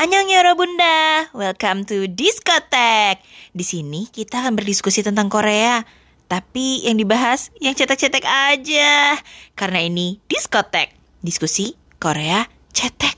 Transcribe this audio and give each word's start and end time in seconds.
Annyeong 0.00 0.32
Yoro 0.32 0.56
Bunda, 0.56 1.28
welcome 1.36 1.84
to 1.84 2.08
Diskotek. 2.08 3.20
Di 3.52 3.60
sini 3.60 4.08
kita 4.08 4.40
akan 4.40 4.56
berdiskusi 4.56 5.04
tentang 5.04 5.28
Korea. 5.28 5.84
Tapi 6.24 6.88
yang 6.88 6.96
dibahas 6.96 7.52
yang 7.60 7.76
cetek-cetek 7.76 8.24
aja. 8.24 9.20
Karena 9.52 9.84
ini 9.84 10.16
Diskotek, 10.24 10.96
diskusi 11.20 11.76
Korea 12.00 12.48
cetek. 12.72 13.12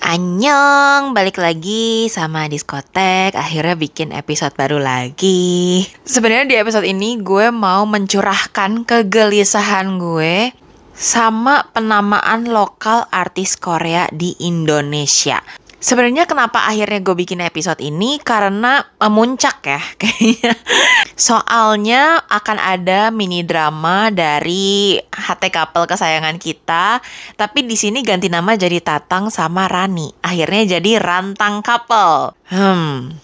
Annyeong, 0.00 1.12
balik 1.12 1.36
lagi 1.36 2.08
sama 2.08 2.48
diskotek. 2.48 3.36
Akhirnya 3.36 3.76
bikin 3.76 4.16
episode 4.16 4.56
baru 4.56 4.80
lagi. 4.80 5.84
Sebenarnya 6.08 6.48
di 6.48 6.56
episode 6.56 6.88
ini 6.88 7.20
gue 7.20 7.52
mau 7.52 7.84
mencurahkan 7.84 8.88
kegelisahan 8.88 10.00
gue 10.00 10.56
sama 10.96 11.66
penamaan 11.72 12.46
lokal 12.48 13.08
artis 13.10 13.56
Korea 13.56 14.06
di 14.12 14.36
Indonesia. 14.44 15.40
Sebenarnya 15.82 16.30
kenapa 16.30 16.62
akhirnya 16.62 17.02
gue 17.02 17.26
bikin 17.26 17.42
episode 17.42 17.82
ini 17.82 18.22
karena 18.22 18.86
memuncak 19.02 19.66
ya 19.66 19.82
kayaknya. 20.00 20.54
Soalnya 21.18 22.22
akan 22.30 22.58
ada 22.62 23.10
mini 23.10 23.42
drama 23.42 24.14
dari 24.14 24.94
HT 25.10 25.42
couple 25.50 25.90
kesayangan 25.90 26.38
kita, 26.38 27.02
tapi 27.34 27.66
di 27.66 27.74
sini 27.74 28.06
ganti 28.06 28.30
nama 28.30 28.54
jadi 28.54 28.78
Tatang 28.78 29.34
sama 29.34 29.66
Rani. 29.66 30.22
Akhirnya 30.22 30.78
jadi 30.78 31.02
Rantang 31.02 31.66
couple. 31.66 32.38
Hmm, 32.46 33.18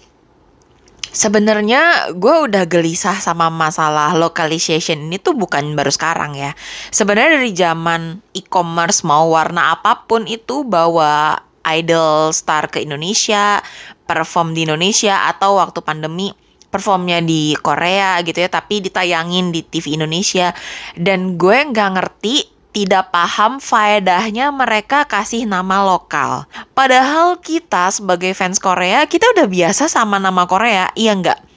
Sebenarnya 1.09 2.13
gue 2.13 2.35
udah 2.49 2.69
gelisah 2.69 3.17
sama 3.17 3.49
masalah 3.49 4.13
localization 4.13 5.09
ini 5.09 5.17
tuh 5.17 5.33
bukan 5.33 5.73
baru 5.73 5.89
sekarang 5.89 6.37
ya. 6.37 6.53
Sebenarnya 6.93 7.41
dari 7.41 7.53
zaman 7.57 8.21
e-commerce 8.37 9.03
mau 9.05 9.33
warna 9.33 9.73
apa 9.77 10.05
pun 10.05 10.29
itu 10.29 10.65
bawa 10.69 11.41
idol 11.69 12.33
star 12.33 12.69
ke 12.73 12.85
Indonesia, 12.85 13.61
perform 14.09 14.57
di 14.57 14.65
Indonesia 14.65 15.29
atau 15.29 15.61
waktu 15.61 15.81
pandemi 15.85 16.33
performnya 16.69 17.25
di 17.25 17.57
Korea 17.57 18.21
gitu 18.21 18.45
ya, 18.45 18.49
tapi 18.53 18.85
ditayangin 18.85 19.49
di 19.53 19.65
TV 19.65 19.97
Indonesia 19.97 20.53
dan 21.01 21.41
gue 21.41 21.57
nggak 21.73 21.91
ngerti 21.97 22.58
tidak 22.73 23.09
paham 23.11 23.59
faedahnya 23.59 24.53
mereka 24.53 25.09
kasih 25.09 25.49
nama 25.49 25.81
lokal. 25.83 26.45
Padahal 26.77 27.41
kita 27.41 27.89
sebagai 27.89 28.37
fans 28.37 28.61
Korea, 28.61 29.09
kita 29.09 29.25
udah 29.35 29.49
biasa 29.49 29.89
sama 29.89 30.21
nama 30.21 30.45
Korea, 30.45 30.93
iya 30.93 31.17
nggak? 31.17 31.49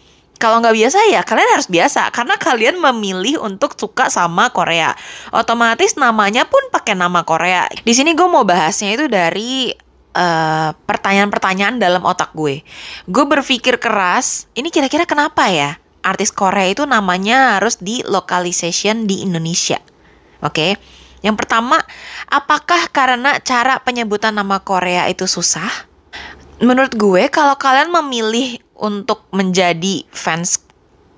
Kalau 0.41 0.57
nggak 0.57 0.73
biasa 0.73 0.97
ya 1.13 1.21
kalian 1.21 1.53
harus 1.53 1.69
biasa 1.69 2.09
karena 2.09 2.33
kalian 2.33 2.81
memilih 2.81 3.45
untuk 3.45 3.77
suka 3.77 4.09
sama 4.09 4.49
Korea. 4.49 4.97
Otomatis 5.29 5.93
namanya 6.01 6.49
pun 6.49 6.65
pakai 6.73 6.97
nama 6.97 7.21
Korea. 7.21 7.69
Di 7.85 7.93
sini 7.93 8.17
gue 8.17 8.25
mau 8.25 8.41
bahasnya 8.41 8.97
itu 8.97 9.05
dari 9.05 9.69
eh, 10.17 10.69
pertanyaan-pertanyaan 10.73 11.77
dalam 11.77 12.01
otak 12.01 12.33
gue. 12.33 12.65
Gue 13.05 13.25
berpikir 13.29 13.77
keras, 13.77 14.49
ini 14.57 14.73
kira-kira 14.73 15.05
kenapa 15.05 15.45
ya 15.53 15.77
artis 16.01 16.33
Korea 16.33 16.73
itu 16.73 16.89
namanya 16.89 17.61
harus 17.61 17.77
di 17.77 18.01
localization 18.01 19.05
di 19.05 19.21
Indonesia? 19.21 19.77
Oke. 20.41 20.73
Okay? 20.73 21.00
Yang 21.21 21.45
pertama, 21.45 21.77
apakah 22.29 22.89
karena 22.89 23.37
cara 23.41 23.77
penyebutan 23.81 24.33
nama 24.33 24.61
Korea 24.61 25.05
itu 25.09 25.29
susah? 25.29 25.69
Menurut 26.61 26.93
gue, 26.93 27.29
kalau 27.29 27.57
kalian 27.57 27.89
memilih 27.89 28.61
untuk 28.77 29.25
menjadi 29.33 30.05
fans 30.09 30.61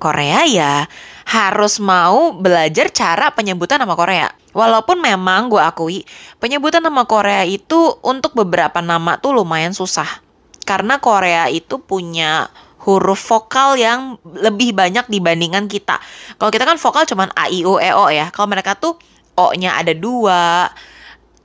Korea 0.03 0.43
ya 0.43 0.83
harus 1.23 1.79
mau 1.79 2.35
belajar 2.35 2.91
cara 2.91 3.31
penyebutan 3.31 3.79
nama 3.79 3.95
Korea. 3.95 4.27
Walaupun 4.51 4.99
memang 4.99 5.47
gue 5.47 5.63
akui 5.63 6.03
penyebutan 6.43 6.83
nama 6.83 7.07
Korea 7.07 7.47
itu 7.47 7.95
untuk 8.03 8.35
beberapa 8.35 8.83
nama 8.83 9.15
tuh 9.15 9.39
lumayan 9.39 9.71
susah. 9.71 10.19
Karena 10.67 10.99
Korea 10.99 11.47
itu 11.47 11.79
punya 11.79 12.51
huruf 12.83 13.23
vokal 13.23 13.79
yang 13.79 14.19
lebih 14.27 14.75
banyak 14.75 15.07
dibandingkan 15.07 15.71
kita. 15.71 15.95
Kalau 16.35 16.51
kita 16.51 16.67
kan 16.67 16.75
vokal 16.75 17.07
cuman 17.07 17.31
A, 17.31 17.47
I, 17.47 17.63
U, 17.63 17.79
E, 17.79 17.95
O 17.95 18.11
ya. 18.11 18.27
Kalau 18.35 18.51
mereka 18.51 18.75
tuh 18.75 18.99
O-nya 19.33 19.77
ada 19.77 19.93
dua, 19.97 20.69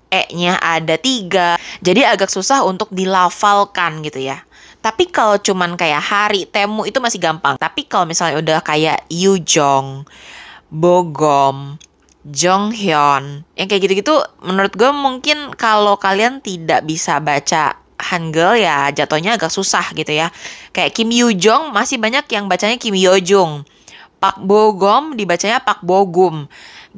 E-nya 0.08 0.56
ada 0.60 0.96
tiga. 0.96 1.60
Jadi 1.84 2.04
agak 2.04 2.32
susah 2.32 2.64
untuk 2.64 2.88
dilafalkan 2.92 4.00
gitu 4.00 4.24
ya. 4.24 4.40
Tapi 4.78 5.10
kalau 5.12 5.36
cuman 5.36 5.76
kayak 5.76 6.00
hari, 6.00 6.48
temu 6.48 6.88
itu 6.88 6.96
masih 7.02 7.20
gampang. 7.20 7.60
Tapi 7.60 7.84
kalau 7.84 8.08
misalnya 8.08 8.40
udah 8.40 8.58
kayak 8.64 9.04
Yujong, 9.12 10.08
Bogom, 10.72 11.76
Jonghyun, 12.24 13.44
yang 13.56 13.66
kayak 13.68 13.82
gitu-gitu 13.84 14.20
menurut 14.44 14.72
gue 14.76 14.90
mungkin 14.92 15.52
kalau 15.56 15.96
kalian 15.96 16.40
tidak 16.44 16.84
bisa 16.88 17.20
baca 17.20 17.76
Hangul 17.98 18.62
ya 18.62 18.94
jatuhnya 18.94 19.34
agak 19.34 19.50
susah 19.50 19.90
gitu 19.90 20.14
ya. 20.14 20.30
Kayak 20.70 20.94
Kim 20.94 21.10
Yujong 21.10 21.74
masih 21.74 21.98
banyak 21.98 22.30
yang 22.30 22.46
bacanya 22.46 22.78
Kim 22.78 22.94
Yojung. 22.94 23.66
Pak 24.22 24.38
Bogom 24.38 25.18
dibacanya 25.18 25.58
Pak 25.58 25.82
Bogum 25.82 26.46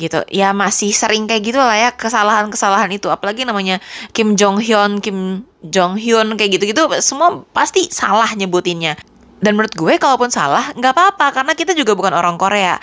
gitu. 0.00 0.24
Ya 0.32 0.56
masih 0.56 0.96
sering 0.96 1.28
kayak 1.28 1.44
gitu 1.44 1.60
lah 1.60 1.76
ya 1.76 1.90
kesalahan-kesalahan 1.92 2.88
itu. 2.88 3.12
Apalagi 3.12 3.44
namanya 3.44 3.84
Kim 4.16 4.32
Jong 4.40 4.64
Hyun 4.64 5.04
Kim 5.04 5.44
Jong 5.60 6.00
Hyun 6.00 6.40
kayak 6.40 6.56
gitu-gitu 6.56 6.88
semua 7.04 7.44
pasti 7.52 7.92
salah 7.92 8.32
nyebutinnya. 8.32 8.96
Dan 9.40 9.56
menurut 9.56 9.72
gue 9.72 9.96
kalaupun 9.96 10.28
salah 10.28 10.68
nggak 10.76 10.92
apa-apa 10.92 11.32
karena 11.32 11.52
kita 11.56 11.72
juga 11.72 11.96
bukan 11.96 12.12
orang 12.12 12.36
Korea. 12.36 12.76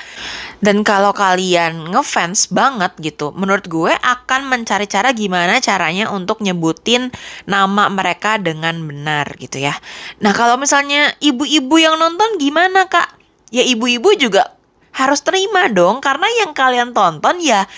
Dan 0.58 0.82
kalau 0.82 1.14
kalian 1.14 1.94
ngefans 1.94 2.50
banget 2.50 2.98
gitu 2.98 3.30
menurut 3.38 3.70
gue 3.70 3.94
akan 3.94 4.50
mencari 4.50 4.90
cara 4.90 5.14
gimana 5.14 5.62
caranya 5.62 6.10
untuk 6.10 6.42
nyebutin 6.42 7.14
nama 7.46 7.94
mereka 7.94 8.42
dengan 8.42 8.74
benar 8.90 9.38
gitu 9.38 9.62
ya. 9.62 9.78
Nah 10.18 10.34
kalau 10.34 10.58
misalnya 10.58 11.14
ibu-ibu 11.22 11.78
yang 11.78 12.02
nonton 12.02 12.42
gimana 12.42 12.90
kak? 12.90 13.14
Ya 13.54 13.62
ibu-ibu 13.62 14.18
juga 14.18 14.56
harus 14.97 15.22
terima 15.22 15.69
dong 15.69 16.02
karena 16.02 16.25
yang 16.41 16.58
kalian 16.58 16.90
tonton 16.91 17.38
ya 17.38 17.69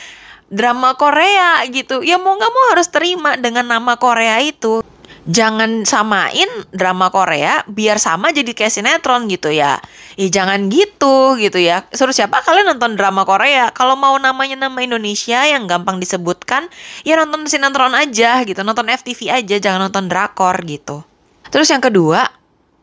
drama 0.50 0.98
Korea 0.98 1.62
gitu. 1.70 2.02
Ya 2.02 2.18
mau 2.18 2.36
nggak 2.36 2.52
mau 2.52 2.66
harus 2.74 2.88
terima 2.90 3.36
dengan 3.36 3.68
nama 3.68 4.00
Korea 4.00 4.42
itu. 4.42 4.82
Jangan 5.30 5.86
samain 5.86 6.48
drama 6.74 7.14
Korea 7.14 7.62
biar 7.70 8.02
sama 8.02 8.34
jadi 8.34 8.50
kayak 8.56 8.74
sinetron 8.74 9.30
gitu 9.30 9.54
ya. 9.54 9.78
Ya 10.18 10.28
jangan 10.32 10.72
gitu 10.74 11.38
gitu 11.38 11.62
ya. 11.62 11.86
Suruh 11.94 12.16
siapa 12.16 12.42
kalian 12.42 12.74
nonton 12.74 12.98
drama 12.98 13.28
Korea? 13.28 13.70
Kalau 13.70 13.94
mau 13.94 14.18
namanya 14.18 14.58
nama 14.58 14.80
Indonesia 14.82 15.46
yang 15.46 15.70
gampang 15.70 16.02
disebutkan, 16.02 16.66
ya 17.06 17.20
nonton 17.20 17.46
sinetron 17.46 17.94
aja 17.94 18.42
gitu. 18.42 18.66
Nonton 18.66 18.90
FTV 18.90 19.30
aja, 19.30 19.56
jangan 19.62 19.92
nonton 19.92 20.10
drakor 20.10 20.56
gitu. 20.66 21.06
Terus 21.54 21.70
yang 21.70 21.84
kedua, 21.84 22.26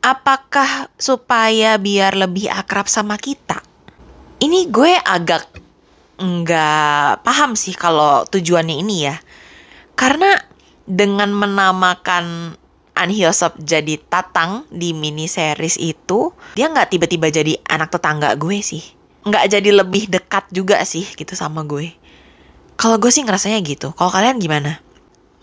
apakah 0.04 0.86
supaya 0.94 1.74
biar 1.82 2.14
lebih 2.14 2.46
akrab 2.46 2.86
sama 2.86 3.18
kita? 3.18 3.58
Ini 4.40 4.68
gue 4.68 4.92
agak 5.00 5.48
nggak 6.16 7.20
paham 7.24 7.52
sih 7.56 7.76
kalau 7.76 8.24
tujuannya 8.28 8.76
ini 8.80 8.96
ya. 9.08 9.16
Karena 9.96 10.36
dengan 10.84 11.32
menamakan 11.32 12.56
An 12.96 13.10
Hyosop 13.12 13.60
jadi 13.60 14.00
Tatang 14.00 14.64
di 14.72 14.96
mini 14.96 15.28
series 15.28 15.76
itu, 15.76 16.32
dia 16.56 16.72
nggak 16.72 16.96
tiba-tiba 16.96 17.28
jadi 17.28 17.60
anak 17.68 17.92
tetangga 17.92 18.32
gue 18.36 18.60
sih. 18.64 18.84
Nggak 19.28 19.44
jadi 19.58 19.70
lebih 19.72 20.08
dekat 20.08 20.48
juga 20.52 20.80
sih 20.88 21.04
gitu 21.04 21.36
sama 21.36 21.64
gue. 21.64 21.92
Kalau 22.76 22.96
gue 23.00 23.08
sih 23.08 23.24
ngerasanya 23.24 23.60
gitu. 23.64 23.92
Kalau 23.96 24.12
kalian 24.12 24.40
gimana? 24.40 24.80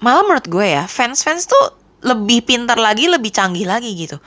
Malah 0.02 0.26
menurut 0.26 0.46
gue 0.50 0.66
ya, 0.66 0.86
fans-fans 0.86 1.50
tuh 1.50 1.66
lebih 2.04 2.46
pintar 2.46 2.76
lagi, 2.78 3.08
lebih 3.08 3.32
canggih 3.32 3.66
lagi 3.66 3.96
gitu 3.96 4.20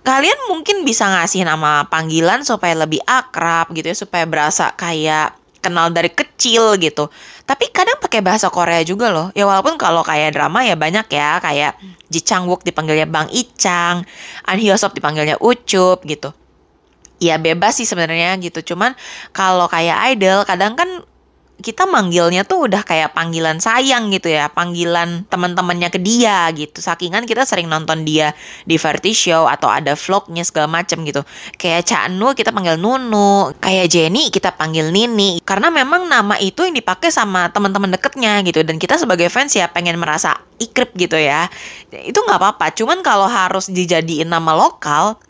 kalian 0.00 0.38
mungkin 0.48 0.82
bisa 0.82 1.04
ngasih 1.06 1.44
nama 1.44 1.84
panggilan 1.88 2.40
supaya 2.42 2.72
lebih 2.72 3.00
akrab 3.04 3.70
gitu 3.76 3.92
ya 3.92 3.96
supaya 3.96 4.24
berasa 4.24 4.72
kayak 4.74 5.36
kenal 5.60 5.92
dari 5.92 6.08
kecil 6.08 6.80
gitu. 6.80 7.12
Tapi 7.44 7.68
kadang 7.70 8.00
pakai 8.00 8.24
bahasa 8.24 8.48
Korea 8.48 8.80
juga 8.80 9.12
loh. 9.12 9.28
Ya 9.36 9.44
walaupun 9.44 9.76
kalau 9.76 10.00
kayak 10.00 10.34
drama 10.34 10.64
ya 10.64 10.74
banyak 10.74 11.06
ya 11.12 11.38
kayak 11.38 11.76
Ji 12.08 12.24
Chang 12.24 12.48
Wook 12.48 12.64
dipanggilnya 12.64 13.06
Bang 13.06 13.28
Ichang, 13.28 14.02
An 14.48 14.56
Hyosop 14.56 14.96
dipanggilnya 14.96 15.36
Ucup 15.38 16.02
gitu. 16.08 16.32
Ya 17.20 17.36
bebas 17.36 17.76
sih 17.76 17.84
sebenarnya 17.84 18.40
gitu. 18.40 18.72
Cuman 18.72 18.96
kalau 19.36 19.68
kayak 19.68 20.16
idol 20.16 20.48
kadang 20.48 20.72
kan 20.80 21.04
kita 21.60 21.84
manggilnya 21.84 22.42
tuh 22.48 22.66
udah 22.66 22.82
kayak 22.82 23.12
panggilan 23.12 23.60
sayang 23.60 24.08
gitu 24.10 24.32
ya, 24.32 24.48
panggilan 24.48 25.28
teman-temannya 25.28 25.92
ke 25.92 26.00
dia 26.00 26.48
gitu. 26.56 26.80
Sakingan 26.80 27.28
kita 27.28 27.44
sering 27.44 27.68
nonton 27.68 28.02
dia 28.02 28.32
di 28.64 28.80
variety 28.80 29.12
show 29.12 29.44
atau 29.46 29.68
ada 29.68 29.92
vlognya 29.92 30.42
segala 30.42 30.66
macem 30.68 31.04
gitu. 31.04 31.20
Kayak 31.60 31.86
Cak 31.86 32.04
Nu 32.16 32.32
kita 32.32 32.50
panggil 32.50 32.80
Nunu, 32.80 33.52
kayak 33.60 33.86
Jenny 33.92 34.32
kita 34.32 34.56
panggil 34.56 34.88
Nini. 34.88 35.38
Karena 35.44 35.68
memang 35.68 36.08
nama 36.08 36.40
itu 36.40 36.64
yang 36.64 36.74
dipakai 36.74 37.12
sama 37.12 37.52
teman-teman 37.52 37.92
deketnya 37.92 38.40
gitu. 38.42 38.64
Dan 38.64 38.80
kita 38.80 38.96
sebagai 38.96 39.28
fans 39.28 39.54
ya 39.54 39.68
pengen 39.68 40.00
merasa 40.00 40.34
ikrip 40.58 40.96
gitu 40.96 41.20
ya. 41.20 41.46
Itu 41.92 42.24
nggak 42.24 42.40
apa-apa. 42.40 42.72
Cuman 42.74 43.04
kalau 43.04 43.28
harus 43.28 43.68
dijadiin 43.68 44.28
nama 44.32 44.56
lokal, 44.56 45.20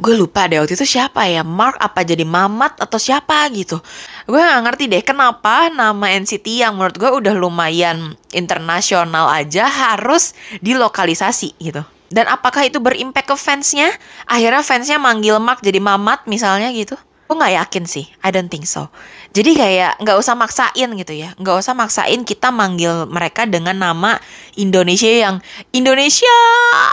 gue 0.00 0.14
lupa 0.16 0.48
deh 0.48 0.60
waktu 0.62 0.74
itu 0.74 0.86
siapa 0.86 1.26
ya 1.28 1.42
Mark 1.44 1.78
apa 1.80 2.04
jadi 2.04 2.24
Mamat 2.24 2.80
atau 2.80 2.98
siapa 2.98 3.46
gitu 3.52 3.80
gue 4.24 4.40
gak 4.40 4.62
ngerti 4.64 4.84
deh 4.88 5.02
kenapa 5.04 5.68
nama 5.68 6.06
NCT 6.16 6.64
yang 6.64 6.80
menurut 6.80 6.96
gue 6.96 7.10
udah 7.10 7.34
lumayan 7.36 8.16
internasional 8.34 9.30
aja 9.30 9.68
harus 9.68 10.34
dilokalisasi 10.60 11.56
gitu. 11.60 11.82
Dan 12.12 12.30
apakah 12.30 12.68
itu 12.68 12.78
berimpact 12.78 13.32
ke 13.32 13.34
fansnya? 13.34 13.90
Akhirnya 14.30 14.62
fansnya 14.62 15.02
manggil 15.02 15.40
Mark 15.42 15.64
jadi 15.64 15.82
Mamat 15.82 16.30
misalnya 16.30 16.70
gitu. 16.70 16.94
Gue 17.24 17.40
nggak 17.40 17.56
yakin 17.56 17.84
sih, 17.88 18.04
I 18.20 18.28
don't 18.28 18.52
think 18.52 18.68
so. 18.68 18.92
Jadi 19.32 19.56
kayak 19.56 19.98
nggak 20.04 20.20
usah 20.20 20.36
maksain 20.36 20.92
gitu 20.92 21.14
ya, 21.16 21.32
nggak 21.40 21.56
usah 21.56 21.72
maksain 21.72 22.20
kita 22.22 22.52
manggil 22.52 23.08
mereka 23.08 23.48
dengan 23.48 23.74
nama 23.80 24.20
Indonesia 24.60 25.08
yang 25.08 25.40
Indonesia 25.72 26.36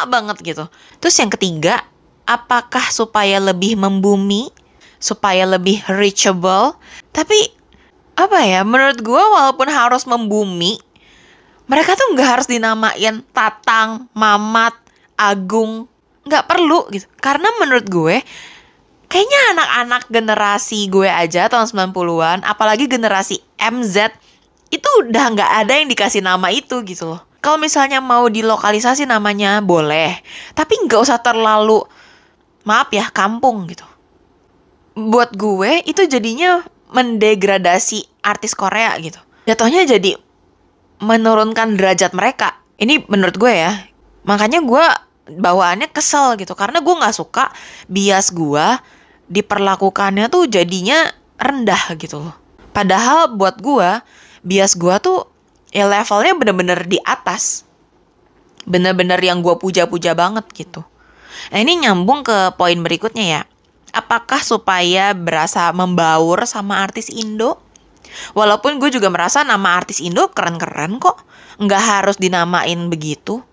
banget 0.07 0.39
gitu. 0.41 0.65
Terus 1.03 1.15
yang 1.19 1.29
ketiga, 1.29 1.83
apakah 2.31 2.87
supaya 2.87 3.43
lebih 3.43 3.75
membumi, 3.75 4.47
supaya 4.95 5.43
lebih 5.43 5.83
reachable? 5.91 6.79
Tapi 7.11 7.51
apa 8.15 8.39
ya, 8.47 8.63
menurut 8.63 9.03
gue 9.03 9.19
walaupun 9.19 9.67
harus 9.67 10.07
membumi, 10.07 10.79
mereka 11.67 11.99
tuh 11.99 12.15
nggak 12.15 12.29
harus 12.39 12.47
dinamain 12.47 13.19
Tatang, 13.35 14.07
Mamat, 14.15 14.75
Agung, 15.19 15.91
nggak 16.23 16.47
perlu 16.47 16.87
gitu. 16.95 17.07
Karena 17.19 17.51
menurut 17.59 17.87
gue 17.91 18.23
kayaknya 19.11 19.39
anak-anak 19.59 20.03
generasi 20.07 20.87
gue 20.87 21.11
aja 21.11 21.51
tahun 21.51 21.67
90-an, 21.67 22.47
apalagi 22.47 22.87
generasi 22.87 23.43
MZ, 23.59 24.15
itu 24.71 24.87
udah 25.03 25.35
nggak 25.35 25.51
ada 25.67 25.73
yang 25.75 25.91
dikasih 25.91 26.23
nama 26.23 26.47
itu 26.47 26.79
gitu 26.87 27.11
loh. 27.11 27.21
Kalau 27.41 27.59
misalnya 27.59 27.99
mau 27.99 28.29
dilokalisasi 28.29 29.09
namanya 29.09 29.59
boleh, 29.59 30.15
tapi 30.55 30.79
nggak 30.87 31.01
usah 31.01 31.19
terlalu, 31.19 31.83
maaf 32.67 32.89
ya, 32.93 33.07
kampung 33.09 33.69
gitu. 33.69 33.85
Buat 34.97 35.35
gue 35.35 35.85
itu 35.87 36.03
jadinya 36.05 36.61
mendegradasi 36.91 38.23
artis 38.25 38.53
Korea 38.53 38.95
gitu. 38.99 39.19
Jatuhnya 39.47 39.87
jadi 39.87 40.19
menurunkan 41.01 41.79
derajat 41.79 42.11
mereka. 42.13 42.59
Ini 42.77 43.07
menurut 43.07 43.37
gue 43.39 43.53
ya. 43.53 43.87
Makanya 44.27 44.61
gue 44.61 44.85
bawaannya 45.31 45.89
kesel 45.89 46.35
gitu 46.35 46.53
karena 46.57 46.83
gue 46.83 46.91
nggak 46.91 47.15
suka 47.15 47.49
bias 47.87 48.35
gue 48.35 48.65
diperlakukannya 49.31 50.27
tuh 50.27 50.51
jadinya 50.51 51.07
rendah 51.39 51.95
gitu 51.95 52.19
loh. 52.19 52.35
Padahal 52.71 53.31
buat 53.35 53.59
gua, 53.59 54.03
bias 54.43 54.75
gua 54.75 54.99
tuh 54.99 55.27
ya 55.71 55.87
levelnya 55.87 56.35
bener-bener 56.35 56.79
di 56.87 56.99
atas. 57.03 57.63
Bener-bener 58.67 59.17
yang 59.23 59.39
gua 59.39 59.55
puja-puja 59.55 60.11
banget 60.13 60.45
gitu. 60.51 60.83
Nah 61.51 61.59
ini 61.59 61.83
nyambung 61.83 62.25
ke 62.25 62.55
poin 62.55 62.77
berikutnya 62.79 63.25
ya. 63.25 63.41
Apakah 63.91 64.39
supaya 64.39 65.11
berasa 65.11 65.71
membaur 65.75 66.47
sama 66.47 66.79
artis 66.79 67.11
Indo? 67.11 67.59
Walaupun 68.35 68.79
gue 68.79 68.91
juga 68.91 69.11
merasa 69.11 69.43
nama 69.43 69.75
artis 69.75 69.99
Indo 69.99 70.31
keren-keren 70.31 70.99
kok. 70.99 71.23
Nggak 71.59 71.83
harus 71.83 72.15
dinamain 72.19 72.87
begitu. 72.87 73.43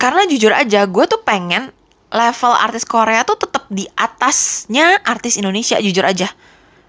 Karena 0.00 0.24
jujur 0.26 0.50
aja 0.50 0.88
gue 0.88 1.04
tuh 1.06 1.20
pengen 1.22 1.70
level 2.14 2.54
artis 2.54 2.86
Korea 2.86 3.26
tuh 3.26 3.34
tetap 3.34 3.66
di 3.66 3.90
atasnya 3.98 5.02
artis 5.02 5.34
Indonesia 5.34 5.82
jujur 5.82 6.06
aja 6.06 6.30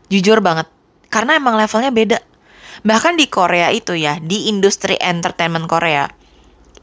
jujur 0.05 0.37
banget 0.37 0.69
karena 1.09 1.41
emang 1.41 1.57
levelnya 1.57 1.89
beda 1.89 2.19
bahkan 2.85 3.17
di 3.17 3.25
Korea 3.25 3.73
itu 3.73 3.97
ya 3.97 4.21
di 4.21 4.53
industri 4.53 4.93
entertainment 5.01 5.65
Korea 5.65 6.05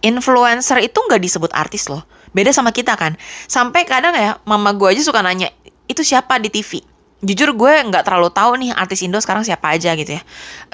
influencer 0.02 0.82
itu 0.82 0.98
nggak 0.98 1.22
disebut 1.22 1.54
artis 1.54 1.86
loh 1.86 2.02
beda 2.32 2.50
sama 2.52 2.72
kita 2.72 2.96
kan 2.96 3.16
sampai 3.48 3.84
kadang 3.84 4.16
ya 4.16 4.40
mama 4.48 4.72
gue 4.76 4.88
aja 4.92 5.02
suka 5.04 5.20
nanya 5.20 5.52
itu 5.88 6.00
siapa 6.04 6.40
di 6.40 6.48
TV 6.48 6.84
jujur 7.22 7.54
gue 7.54 7.72
nggak 7.86 8.02
terlalu 8.02 8.28
tahu 8.34 8.58
nih 8.58 8.74
artis 8.74 9.04
Indo 9.06 9.20
sekarang 9.22 9.46
siapa 9.46 9.72
aja 9.72 9.94
gitu 9.94 10.18
ya 10.18 10.22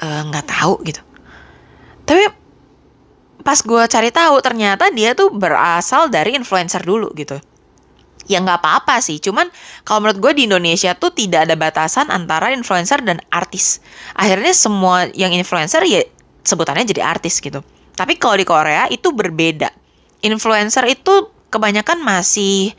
eh, 0.01 0.21
nggak 0.27 0.45
e, 0.45 0.49
tahu 0.49 0.73
gitu 0.87 1.01
tapi 2.09 2.25
pas 3.45 3.59
gue 3.61 3.83
cari 3.85 4.09
tahu 4.09 4.35
ternyata 4.41 4.89
dia 4.89 5.13
tuh 5.13 5.29
berasal 5.29 6.09
dari 6.09 6.33
influencer 6.35 6.81
dulu 6.81 7.13
gitu 7.13 7.37
ya 8.29 8.37
nggak 8.39 8.61
apa-apa 8.61 9.01
sih. 9.01 9.17
Cuman 9.17 9.49
kalau 9.81 10.05
menurut 10.05 10.21
gue 10.21 10.31
di 10.37 10.43
Indonesia 10.45 10.93
tuh 10.93 11.09
tidak 11.09 11.49
ada 11.49 11.57
batasan 11.57 12.13
antara 12.13 12.53
influencer 12.53 13.01
dan 13.01 13.17
artis. 13.33 13.81
Akhirnya 14.13 14.53
semua 14.53 15.09
yang 15.17 15.33
influencer 15.33 15.81
ya 15.89 16.05
sebutannya 16.45 16.85
jadi 16.85 17.01
artis 17.01 17.41
gitu. 17.41 17.65
Tapi 17.97 18.15
kalau 18.21 18.37
di 18.37 18.45
Korea 18.45 18.85
itu 18.87 19.09
berbeda. 19.11 19.73
Influencer 20.21 20.85
itu 20.85 21.33
kebanyakan 21.49 22.01
masih 22.01 22.73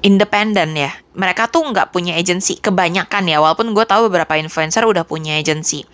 independen 0.00 0.76
ya. 0.76 0.92
Mereka 1.12 1.52
tuh 1.52 1.64
nggak 1.70 1.92
punya 1.92 2.16
agensi 2.16 2.56
kebanyakan 2.58 3.28
ya. 3.28 3.38
Walaupun 3.40 3.72
gue 3.76 3.84
tahu 3.84 4.08
beberapa 4.08 4.36
influencer 4.40 4.84
udah 4.84 5.04
punya 5.04 5.36
agensi. 5.36 5.84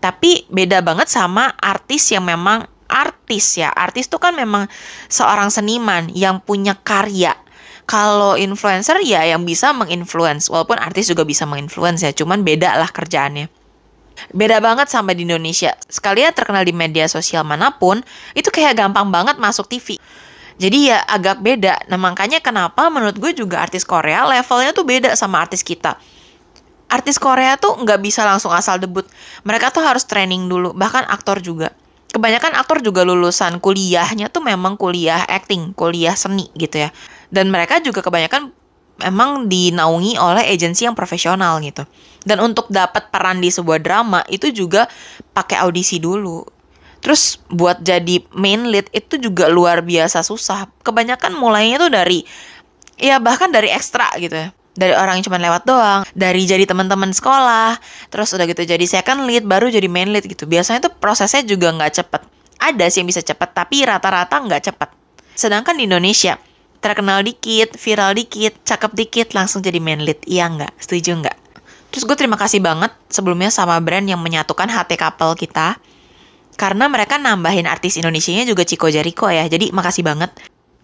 Tapi 0.00 0.48
beda 0.48 0.80
banget 0.80 1.12
sama 1.12 1.52
artis 1.60 2.08
yang 2.14 2.24
memang 2.24 2.64
artis 2.88 3.60
ya. 3.60 3.68
Artis 3.68 4.08
tuh 4.08 4.22
kan 4.22 4.32
memang 4.32 4.70
seorang 5.12 5.52
seniman 5.52 6.08
yang 6.14 6.40
punya 6.40 6.78
karya 6.80 7.36
kalau 7.90 8.38
influencer 8.38 9.02
ya 9.02 9.26
yang 9.26 9.42
bisa 9.42 9.74
menginfluence 9.74 10.46
walaupun 10.46 10.78
artis 10.78 11.10
juga 11.10 11.26
bisa 11.26 11.42
menginfluence 11.42 12.06
ya 12.06 12.14
cuman 12.14 12.46
beda 12.46 12.78
lah 12.78 12.86
kerjaannya 12.86 13.50
beda 14.30 14.62
banget 14.62 14.86
sama 14.86 15.10
di 15.10 15.26
Indonesia 15.26 15.74
sekalian 15.90 16.30
terkenal 16.30 16.62
di 16.62 16.70
media 16.70 17.10
sosial 17.10 17.42
mana 17.42 17.74
pun 17.74 17.98
itu 18.38 18.46
kayak 18.54 18.78
gampang 18.78 19.10
banget 19.10 19.42
masuk 19.42 19.66
TV 19.66 19.98
jadi 20.60 20.78
ya 20.92 20.98
agak 21.08 21.40
beda. 21.40 21.88
Nah 21.88 21.96
makanya 21.96 22.44
kenapa 22.44 22.92
menurut 22.92 23.16
gue 23.16 23.32
juga 23.32 23.64
artis 23.64 23.80
Korea 23.80 24.28
levelnya 24.28 24.76
tuh 24.76 24.84
beda 24.84 25.16
sama 25.16 25.40
artis 25.40 25.64
kita. 25.64 25.96
Artis 26.92 27.16
Korea 27.16 27.56
tuh 27.56 27.80
nggak 27.80 27.96
bisa 28.04 28.28
langsung 28.28 28.52
asal 28.52 28.76
debut. 28.76 29.08
Mereka 29.48 29.72
tuh 29.72 29.80
harus 29.80 30.04
training 30.04 30.52
dulu 30.52 30.76
bahkan 30.76 31.08
aktor 31.08 31.40
juga. 31.40 31.72
Kebanyakan 32.12 32.60
aktor 32.60 32.84
juga 32.84 33.08
lulusan 33.08 33.56
kuliahnya 33.56 34.28
tuh 34.28 34.44
memang 34.44 34.76
kuliah 34.76 35.24
acting 35.24 35.72
kuliah 35.72 36.12
seni 36.12 36.52
gitu 36.52 36.76
ya. 36.76 36.92
Dan 37.32 37.48
mereka 37.48 37.80
juga 37.80 38.04
kebanyakan 38.04 38.52
emang 39.00 39.48
dinaungi 39.48 40.20
oleh 40.20 40.44
agensi 40.44 40.84
yang 40.84 40.92
profesional 40.92 41.56
gitu. 41.64 41.88
Dan 42.20 42.36
untuk 42.44 42.68
dapat 42.68 43.08
peran 43.08 43.40
di 43.40 43.48
sebuah 43.48 43.80
drama 43.80 44.20
itu 44.28 44.52
juga 44.52 44.84
pakai 45.32 45.64
audisi 45.64 45.96
dulu. 45.96 46.59
Terus 47.00 47.40
buat 47.48 47.80
jadi 47.80 48.20
main 48.36 48.68
lead 48.68 48.92
itu 48.92 49.16
juga 49.16 49.48
luar 49.48 49.80
biasa 49.80 50.20
susah. 50.20 50.68
Kebanyakan 50.84 51.36
mulainya 51.36 51.80
tuh 51.80 51.90
dari 51.92 52.24
ya 53.00 53.16
bahkan 53.16 53.48
dari 53.48 53.72
ekstra 53.72 54.12
gitu 54.20 54.36
ya. 54.36 54.48
Dari 54.70 54.94
orang 54.94 55.18
yang 55.18 55.26
cuma 55.26 55.36
lewat 55.42 55.66
doang, 55.66 56.06
dari 56.14 56.46
jadi 56.46 56.62
teman-teman 56.62 57.10
sekolah, 57.10 57.76
terus 58.08 58.30
udah 58.32 58.46
gitu 58.46 58.62
jadi 58.64 58.86
second 58.86 59.26
lead, 59.26 59.42
baru 59.42 59.66
jadi 59.66 59.90
main 59.90 60.14
lead 60.14 60.24
gitu. 60.24 60.46
Biasanya 60.46 60.88
tuh 60.88 60.94
prosesnya 60.94 61.42
juga 61.42 61.74
nggak 61.74 61.92
cepet. 62.00 62.22
Ada 62.60 62.86
sih 62.88 63.02
yang 63.02 63.08
bisa 63.10 63.20
cepet, 63.20 63.50
tapi 63.50 63.82
rata-rata 63.82 64.36
nggak 64.40 64.70
cepet. 64.70 64.88
Sedangkan 65.34 65.74
di 65.74 65.90
Indonesia, 65.90 66.38
terkenal 66.78 67.26
dikit, 67.26 67.76
viral 67.76 68.14
dikit, 68.14 68.56
cakep 68.62 68.92
dikit, 68.94 69.28
langsung 69.34 69.60
jadi 69.60 69.82
main 69.82 70.00
lead. 70.06 70.22
Iya 70.24 70.48
nggak? 70.48 70.72
Setuju 70.78 71.18
nggak? 71.18 71.36
Terus 71.90 72.06
gue 72.06 72.16
terima 72.16 72.38
kasih 72.38 72.62
banget 72.62 72.94
sebelumnya 73.10 73.50
sama 73.50 73.74
brand 73.82 74.06
yang 74.06 74.22
menyatukan 74.22 74.70
hati 74.70 74.94
couple 74.94 75.34
kita. 75.34 75.76
Karena 76.60 76.92
mereka 76.92 77.16
nambahin 77.16 77.64
artis 77.64 77.96
Indonesia-nya 77.96 78.44
juga 78.44 78.68
Chico 78.68 78.92
Jericho 78.92 79.32
ya. 79.32 79.48
Jadi 79.48 79.72
makasih 79.72 80.04
banget. 80.04 80.28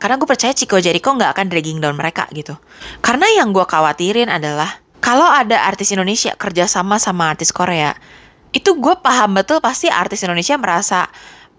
Karena 0.00 0.16
gue 0.16 0.24
percaya 0.24 0.56
Chico 0.56 0.80
Jericho 0.80 1.12
nggak 1.12 1.36
akan 1.36 1.52
dragging 1.52 1.84
down 1.84 2.00
mereka 2.00 2.24
gitu. 2.32 2.56
Karena 3.04 3.28
yang 3.36 3.52
gue 3.52 3.68
khawatirin 3.68 4.32
adalah 4.32 4.80
kalau 5.04 5.28
ada 5.28 5.68
artis 5.68 5.92
Indonesia 5.92 6.32
kerja 6.32 6.64
sama 6.64 6.96
sama 6.96 7.28
artis 7.28 7.52
Korea, 7.52 7.92
itu 8.56 8.72
gue 8.72 8.94
paham 9.04 9.36
betul 9.36 9.60
pasti 9.60 9.92
artis 9.92 10.24
Indonesia 10.24 10.56
merasa 10.56 11.12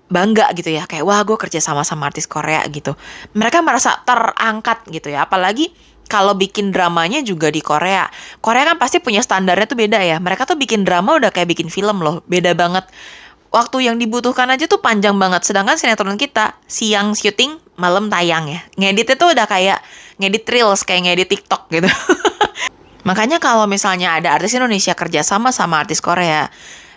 bangga 0.09 0.49
gitu 0.57 0.73
ya. 0.73 0.89
Kayak 0.89 1.05
wah 1.05 1.21
gue 1.21 1.37
kerja 1.37 1.61
sama 1.61 1.85
sama 1.85 2.09
artis 2.09 2.25
Korea 2.25 2.65
gitu. 2.73 2.97
Mereka 3.37 3.61
merasa 3.61 4.01
terangkat 4.01 4.81
gitu 4.89 5.13
ya. 5.13 5.29
Apalagi 5.29 5.69
kalau 6.09 6.33
bikin 6.33 6.73
dramanya 6.73 7.21
juga 7.21 7.53
di 7.53 7.61
Korea. 7.61 8.09
Korea 8.41 8.65
kan 8.73 8.81
pasti 8.81 8.97
punya 8.97 9.21
standarnya 9.21 9.69
tuh 9.69 9.77
beda 9.77 10.01
ya. 10.01 10.17
Mereka 10.17 10.49
tuh 10.49 10.57
bikin 10.57 10.81
drama 10.81 11.21
udah 11.21 11.29
kayak 11.29 11.53
bikin 11.53 11.69
film 11.69 12.01
loh. 12.01 12.25
Beda 12.25 12.57
banget 12.57 12.89
waktu 13.51 13.87
yang 13.87 13.95
dibutuhkan 13.95 14.47
aja 14.51 14.67
tuh 14.67 14.83
panjang 14.83 15.15
banget 15.15 15.47
sedangkan 15.47 15.79
sinetron 15.79 16.19
kita 16.19 16.59
siang 16.67 17.15
syuting 17.15 17.57
malam 17.79 18.11
tayang 18.11 18.49
ya 18.49 18.59
ngeditnya 18.75 19.15
tuh 19.15 19.29
udah 19.33 19.45
kayak 19.47 19.79
ngedit 20.19 20.45
reels 20.49 20.83
kayak 20.83 21.07
ngedit 21.07 21.29
TikTok 21.31 21.69
gitu 21.71 21.89
makanya 23.07 23.39
kalau 23.39 23.69
misalnya 23.69 24.19
ada 24.19 24.35
artis 24.35 24.57
Indonesia 24.57 24.91
kerja 24.97 25.23
sama 25.23 25.55
sama 25.55 25.79
artis 25.79 26.03
Korea 26.03 26.51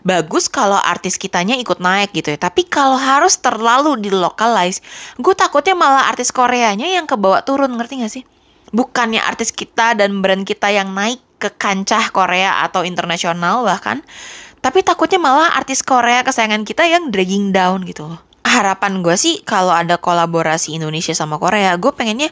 bagus 0.05 0.49
kalau 0.49 0.81
artis 0.81 1.21
kitanya 1.21 1.57
ikut 1.57 1.79
naik 1.81 2.13
gitu 2.17 2.33
ya. 2.33 2.39
Tapi 2.41 2.67
kalau 2.67 2.97
harus 2.97 3.37
terlalu 3.41 4.01
dilokalize, 4.01 4.81
gue 5.21 5.35
takutnya 5.37 5.77
malah 5.77 6.09
artis 6.09 6.33
Koreanya 6.33 6.89
yang 6.89 7.05
kebawa 7.05 7.45
turun, 7.45 7.77
ngerti 7.77 7.95
gak 8.01 8.13
sih? 8.13 8.25
Bukannya 8.71 9.21
artis 9.21 9.51
kita 9.51 9.99
dan 9.99 10.23
brand 10.23 10.47
kita 10.47 10.71
yang 10.71 10.95
naik 10.95 11.21
ke 11.41 11.51
kancah 11.57 12.13
Korea 12.13 12.65
atau 12.69 12.85
internasional 12.85 13.65
bahkan, 13.65 14.05
tapi 14.61 14.85
takutnya 14.85 15.17
malah 15.17 15.57
artis 15.57 15.81
Korea 15.81 16.21
kesayangan 16.21 16.69
kita 16.69 16.85
yang 16.85 17.09
dragging 17.09 17.49
down 17.53 17.81
gitu 17.89 18.05
loh. 18.05 18.21
Harapan 18.45 19.01
gue 19.01 19.17
sih 19.17 19.41
kalau 19.41 19.73
ada 19.73 19.97
kolaborasi 19.97 20.77
Indonesia 20.77 21.17
sama 21.17 21.41
Korea, 21.41 21.73
gue 21.81 21.93
pengennya 21.97 22.29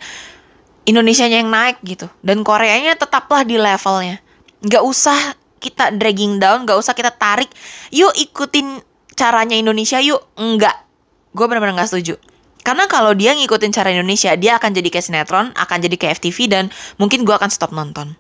Indonesia 0.85 1.25
yang 1.25 1.49
naik 1.49 1.81
gitu. 1.85 2.09
Dan 2.21 2.45
Koreanya 2.45 2.97
tetaplah 3.01 3.45
di 3.49 3.57
levelnya. 3.57 4.21
Gak 4.61 4.85
usah 4.85 5.17
kita 5.59 5.91
dragging 5.99 6.39
down 6.39 6.71
gak 6.71 6.79
usah 6.79 6.95
kita 6.95 7.11
tarik 7.11 7.51
yuk 7.91 8.15
ikutin 8.15 8.85
caranya 9.17 9.57
Indonesia 9.57 9.99
yuk. 9.99 10.21
Enggak 10.37 10.85
gue 11.33 11.45
benar-benar 11.49 11.81
nggak 11.81 11.91
setuju. 11.91 12.15
Karena 12.61 12.85
kalau 12.91 13.17
dia 13.17 13.33
ngikutin 13.33 13.73
cara 13.73 13.89
Indonesia 13.89 14.37
dia 14.37 14.61
akan 14.61 14.77
jadi 14.77 14.89
kayak 14.93 15.07
sinetron 15.07 15.47
akan 15.57 15.79
jadi 15.81 15.97
kayak 15.97 16.21
FTV 16.21 16.39
dan 16.53 16.65
mungkin 17.01 17.25
gue 17.25 17.33
akan 17.33 17.49
stop 17.49 17.73
nonton 17.73 18.19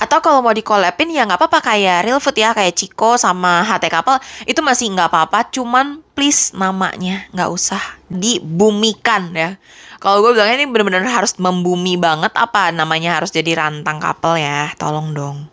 atau 0.00 0.18
kalau 0.24 0.44
mau 0.44 0.54
di 0.54 0.64
collabin 0.64 1.12
ya 1.12 1.24
nggak 1.24 1.38
apa-apa 1.38 1.58
kayak 1.72 2.08
real 2.08 2.18
food 2.18 2.36
ya 2.38 2.52
kayak 2.56 2.74
Chico 2.74 3.16
sama 3.20 3.64
HT 3.64 3.88
Couple 3.88 4.18
itu 4.46 4.60
masih 4.60 4.92
nggak 4.92 5.08
apa-apa 5.08 5.48
cuman 5.52 6.00
please 6.12 6.52
namanya 6.52 7.26
nggak 7.32 7.50
usah 7.50 7.82
dibumikan 8.08 9.32
ya. 9.32 9.56
Kalau 10.02 10.18
gue 10.18 10.34
bilangnya 10.34 10.58
ini 10.58 10.66
bener-bener 10.66 11.06
harus 11.06 11.38
membumi 11.38 11.94
banget 11.94 12.34
apa 12.34 12.74
namanya 12.74 13.22
harus 13.22 13.30
jadi 13.30 13.54
rantang 13.54 14.02
couple 14.02 14.34
ya 14.34 14.74
tolong 14.74 15.14
dong. 15.14 15.46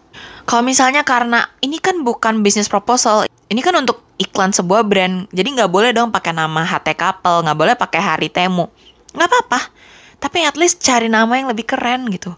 Kalau 0.49 0.65
misalnya 0.65 1.05
karena 1.05 1.45
ini 1.61 1.77
kan 1.77 2.01
bukan 2.01 2.41
bisnis 2.41 2.65
proposal, 2.65 3.29
ini 3.53 3.61
kan 3.61 3.77
untuk 3.77 4.01
iklan 4.17 4.49
sebuah 4.49 4.81
brand, 4.81 5.29
jadi 5.29 5.45
nggak 5.45 5.69
boleh 5.69 5.93
dong 5.93 6.09
pakai 6.09 6.33
nama 6.33 6.65
HT 6.65 6.97
Couple, 6.97 7.45
nggak 7.45 7.53
boleh 7.53 7.73
pakai 7.77 8.01
Hari 8.01 8.33
Temu, 8.33 8.65
nggak 9.13 9.29
apa-apa. 9.29 9.69
Tapi 10.17 10.49
at 10.49 10.57
least 10.57 10.81
cari 10.81 11.05
nama 11.05 11.37
yang 11.37 11.53
lebih 11.53 11.69
keren 11.69 12.09
gitu, 12.09 12.33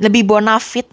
lebih 0.00 0.24
bonafit. 0.24 0.88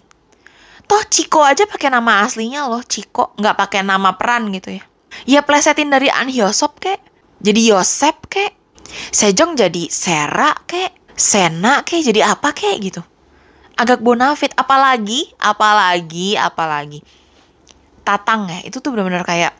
Toh 0.90 1.06
Ciko 1.06 1.46
aja 1.46 1.70
pakai 1.70 1.86
nama 1.86 2.26
aslinya 2.26 2.66
loh, 2.66 2.82
Ciko, 2.82 3.32
nggak 3.38 3.54
pakai 3.54 3.86
nama 3.86 4.18
peran 4.18 4.50
gitu 4.50 4.74
ya. 4.74 4.82
Ya 5.26 5.40
plesetin 5.46 5.90
dari 5.90 6.10
An 6.10 6.26
Hyosop 6.26 6.82
kek, 6.82 6.98
jadi 7.38 7.74
Yosep 7.74 8.26
kek, 8.26 8.52
Sejong 9.14 9.54
jadi 9.54 9.86
Sera 9.86 10.50
kek, 10.66 11.14
Sena 11.14 11.86
kek, 11.86 12.02
jadi 12.02 12.34
apa 12.34 12.50
kek 12.50 12.76
gitu. 12.82 13.02
Agak 13.78 14.02
bonafit 14.02 14.50
apalagi 14.58 15.30
apalagi 15.38 16.34
apalagi. 16.34 17.00
Tatang 18.02 18.50
ya 18.50 18.58
itu 18.66 18.82
tuh 18.82 18.90
benar-benar 18.90 19.22
kayak 19.22 19.54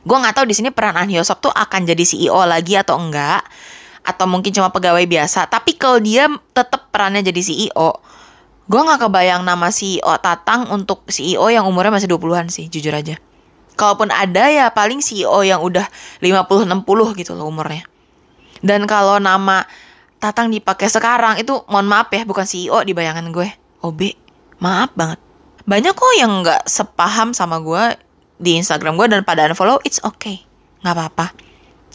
gue 0.00 0.16
nggak 0.16 0.32
tahu 0.32 0.48
di 0.48 0.54
sini 0.56 0.68
peran 0.74 0.96
An 0.96 1.06
Hyosop 1.06 1.44
tuh 1.44 1.52
akan 1.52 1.86
jadi 1.86 2.02
CEO 2.02 2.42
lagi 2.42 2.74
atau 2.74 2.98
enggak 2.98 3.44
atau 4.00 4.26
mungkin 4.26 4.50
cuma 4.50 4.72
pegawai 4.72 5.04
biasa. 5.06 5.46
Tapi 5.46 5.76
kalau 5.76 6.00
dia 6.00 6.26
tetap 6.56 6.88
perannya 6.90 7.22
jadi 7.22 7.40
CEO 7.40 8.00
gue 8.70 8.78
nggak 8.78 9.10
kebayang 9.10 9.42
nama 9.42 9.66
CEO 9.74 10.14
Tatang 10.22 10.70
untuk 10.70 11.02
CEO 11.10 11.50
yang 11.50 11.66
umurnya 11.66 11.90
masih 11.90 12.06
20-an 12.06 12.54
sih 12.54 12.70
jujur 12.70 12.94
aja. 12.94 13.18
Kalaupun 13.74 14.14
ada 14.14 14.46
ya 14.46 14.70
paling 14.70 15.02
CEO 15.02 15.42
yang 15.42 15.58
udah 15.58 15.90
50-60 16.22 17.18
gitu 17.18 17.34
loh 17.34 17.50
umurnya. 17.50 17.82
Dan 18.62 18.86
kalau 18.86 19.18
nama 19.18 19.66
Tatang 20.22 20.54
dipakai 20.54 20.86
sekarang 20.86 21.42
itu 21.42 21.66
mohon 21.66 21.90
maaf 21.90 22.14
ya 22.14 22.22
bukan 22.22 22.46
CEO 22.46 22.78
di 22.86 22.94
bayangan 22.94 23.34
gue. 23.34 23.50
OB 23.82 24.00
maaf 24.62 24.94
banget. 24.94 25.18
Banyak 25.66 25.96
kok 25.96 26.14
yang 26.14 26.46
nggak 26.46 26.70
sepaham 26.70 27.34
sama 27.34 27.58
gue 27.58 27.98
di 28.38 28.54
Instagram 28.54 28.94
gue 28.94 29.10
dan 29.10 29.26
pada 29.26 29.50
unfollow 29.50 29.82
it's 29.82 29.98
okay. 30.06 30.46
Nggak 30.86 30.94
apa-apa. 30.94 31.26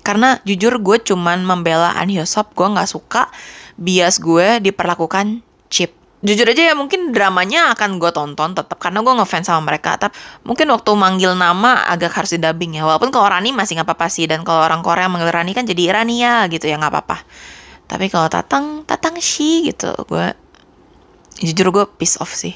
Karena 0.04 0.44
jujur 0.44 0.76
gue 0.84 1.00
cuman 1.00 1.40
membela 1.48 1.96
An 1.96 2.12
Hyosop 2.12 2.52
gue 2.52 2.68
nggak 2.68 2.90
suka 2.92 3.32
bias 3.80 4.20
gue 4.20 4.60
diperlakukan 4.60 5.40
cheap 5.72 6.05
jujur 6.24 6.48
aja 6.48 6.72
ya 6.72 6.76
mungkin 6.78 7.12
dramanya 7.12 7.76
akan 7.76 8.00
gue 8.00 8.12
tonton 8.16 8.56
tetap 8.56 8.80
karena 8.80 9.04
gue 9.04 9.14
ngefans 9.20 9.52
sama 9.52 9.74
mereka. 9.74 10.00
Tapi 10.00 10.16
mungkin 10.48 10.72
waktu 10.72 10.92
manggil 10.96 11.36
nama 11.36 11.84
agak 11.90 12.16
harus 12.16 12.38
didubbing 12.38 12.80
ya 12.80 12.88
walaupun 12.88 13.12
kalau 13.12 13.28
Rani 13.28 13.52
masih 13.52 13.76
nggak 13.76 13.90
apa-apa 13.92 14.08
sih 14.08 14.26
dan 14.30 14.48
kalau 14.48 14.64
orang 14.64 14.80
Korea 14.80 15.12
manggil 15.12 15.34
Rani 15.34 15.52
kan 15.52 15.68
jadi 15.68 15.92
Rania 15.92 16.48
gitu 16.48 16.66
ya 16.70 16.80
nggak 16.80 16.94
apa-apa. 16.94 17.18
Tapi 17.86 18.06
kalau 18.08 18.32
tatang 18.32 18.88
tatang 18.88 19.20
sih 19.20 19.68
gitu 19.70 19.92
gue 20.08 20.34
jujur 21.44 21.68
gue 21.76 21.86
piece 22.00 22.16
off 22.24 22.32
sih. 22.32 22.56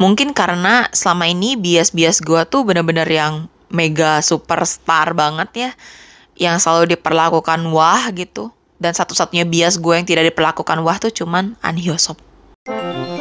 Mungkin 0.00 0.32
karena 0.32 0.88
selama 0.90 1.28
ini 1.28 1.54
bias-bias 1.58 2.24
gue 2.24 2.42
tuh 2.48 2.64
bener-bener 2.64 3.06
yang 3.06 3.46
mega 3.72 4.20
superstar 4.20 5.16
banget 5.16 5.50
ya 5.56 5.70
yang 6.36 6.56
selalu 6.56 6.96
diperlakukan 6.96 7.60
wah 7.68 8.08
gitu. 8.14 8.54
Dan 8.82 8.96
satu-satunya 8.96 9.46
bias 9.46 9.78
gue 9.78 9.94
yang 9.94 10.06
tidak 10.08 10.34
diperlakukan 10.34 10.82
wah 10.82 10.98
tuh 10.98 11.14
cuman 11.14 11.54
An 11.62 11.78
Hyosop. 11.78 12.31
Música 12.64 13.11